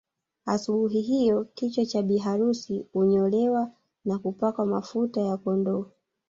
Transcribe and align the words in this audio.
Asubuhi 0.45 1.01
hiyo 1.01 1.47
kichwa 1.53 1.85
cha 1.85 2.01
bi 2.01 2.17
harusi 2.17 2.85
unyolewa 2.93 3.71
na 4.05 4.15
hupakwa 4.15 4.65
mafuta 4.65 5.21
ya 5.21 5.37
kondoo 5.37 5.85